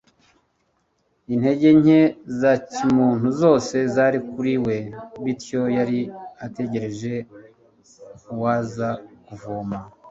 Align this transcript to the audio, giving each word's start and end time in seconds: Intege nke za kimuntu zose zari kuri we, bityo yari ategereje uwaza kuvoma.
Intege 1.33 1.67
nke 1.79 1.99
za 2.39 2.53
kimuntu 2.71 3.27
zose 3.41 3.75
zari 3.93 4.19
kuri 4.29 4.53
we, 4.65 4.77
bityo 5.23 5.61
yari 5.77 5.99
ategereje 6.45 7.13
uwaza 8.33 8.89
kuvoma. 9.25 9.77